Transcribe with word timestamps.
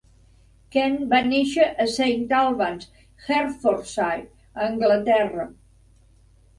Kent 0.75 0.95
va 1.11 1.19
néixer 1.27 1.67
a 1.83 1.87
Saint 1.97 2.25
Albans 2.39 2.89
(Hertfordshire), 3.29 4.27
a 4.59 4.67
Anglaterra. 4.73 5.51